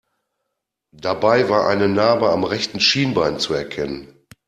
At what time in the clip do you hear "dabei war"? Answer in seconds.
0.97-1.67